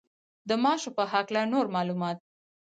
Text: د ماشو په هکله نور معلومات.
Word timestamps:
د 0.49 0.51
ماشو 0.63 0.89
په 0.97 1.03
هکله 1.11 1.41
نور 1.53 1.65
معلومات. 1.75 2.17